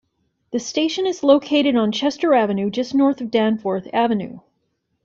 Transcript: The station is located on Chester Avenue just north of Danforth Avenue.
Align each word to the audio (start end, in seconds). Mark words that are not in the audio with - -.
The 0.51 0.57
station 0.59 1.05
is 1.05 1.21
located 1.21 1.75
on 1.75 1.91
Chester 1.91 2.33
Avenue 2.33 2.71
just 2.71 2.95
north 2.95 3.21
of 3.21 3.29
Danforth 3.29 3.87
Avenue. 3.93 4.39